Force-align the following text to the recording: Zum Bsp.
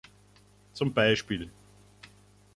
Zum 0.73 0.91
Bsp. 0.95 1.47